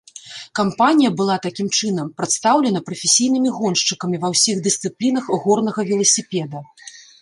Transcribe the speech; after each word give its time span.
Кампанія 0.59 1.11
была, 1.19 1.35
такім 1.43 1.67
чынам, 1.79 2.09
прадстаўлена 2.23 2.83
прафесійнымі 2.89 3.49
гоншчыкамі 3.61 4.17
ва 4.27 4.35
ўсіх 4.35 4.55
дысцыплінах 4.67 5.25
горнага 5.49 5.81
веласіпеда. 5.95 6.69